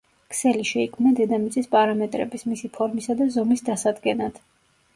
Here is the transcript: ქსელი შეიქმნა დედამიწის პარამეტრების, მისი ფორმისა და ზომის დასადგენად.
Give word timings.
ქსელი 0.33 0.63
შეიქმნა 0.69 1.11
დედამიწის 1.19 1.69
პარამეტრების, 1.75 2.47
მისი 2.53 2.73
ფორმისა 2.81 3.19
და 3.23 3.31
ზომის 3.39 3.65
დასადგენად. 3.71 4.45